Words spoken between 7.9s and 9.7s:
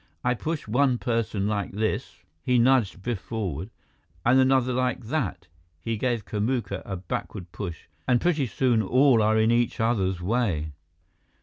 "and pretty soon all are in